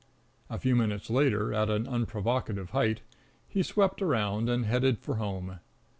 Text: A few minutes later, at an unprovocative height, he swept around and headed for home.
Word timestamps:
A 0.49 0.57
few 0.57 0.75
minutes 0.75 1.11
later, 1.11 1.53
at 1.53 1.69
an 1.69 1.85
unprovocative 1.85 2.71
height, 2.71 3.01
he 3.47 3.61
swept 3.61 4.01
around 4.01 4.49
and 4.49 4.65
headed 4.65 4.97
for 4.97 5.17
home. 5.17 5.59